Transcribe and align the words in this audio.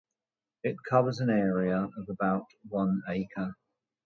It 0.63 0.77
covers 0.89 1.19
an 1.19 1.29
area 1.29 1.77
of 1.95 2.09
about 2.09 2.47
one 2.67 3.03
acre. 3.07 3.53